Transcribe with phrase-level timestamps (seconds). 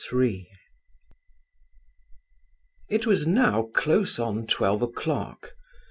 [0.11, 0.49] III.
[2.89, 5.53] It was now close on twelve o'clock.